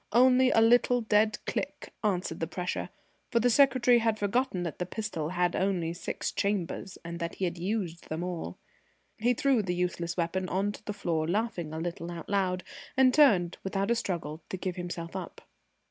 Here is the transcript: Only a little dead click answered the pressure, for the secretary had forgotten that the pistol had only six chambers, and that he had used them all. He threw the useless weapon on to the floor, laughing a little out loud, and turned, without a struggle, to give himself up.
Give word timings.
Only 0.13 0.49
a 0.49 0.61
little 0.61 1.01
dead 1.01 1.37
click 1.45 1.93
answered 2.03 2.39
the 2.39 2.47
pressure, 2.47 2.89
for 3.29 3.39
the 3.39 3.51
secretary 3.51 3.99
had 3.99 4.17
forgotten 4.17 4.63
that 4.63 4.79
the 4.79 4.85
pistol 4.87 5.29
had 5.29 5.55
only 5.55 5.93
six 5.93 6.31
chambers, 6.31 6.97
and 7.05 7.19
that 7.19 7.35
he 7.35 7.45
had 7.45 7.59
used 7.59 8.09
them 8.09 8.23
all. 8.23 8.57
He 9.19 9.35
threw 9.35 9.61
the 9.61 9.75
useless 9.75 10.17
weapon 10.17 10.49
on 10.49 10.71
to 10.71 10.83
the 10.85 10.93
floor, 10.93 11.27
laughing 11.27 11.71
a 11.71 11.77
little 11.77 12.09
out 12.11 12.27
loud, 12.29 12.63
and 12.97 13.13
turned, 13.13 13.59
without 13.63 13.91
a 13.91 13.95
struggle, 13.95 14.41
to 14.49 14.57
give 14.57 14.75
himself 14.75 15.15
up. 15.15 15.41